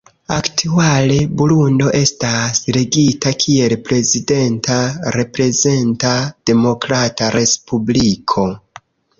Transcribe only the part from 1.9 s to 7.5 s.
estas regita kiel prezidenta reprezenta demokrata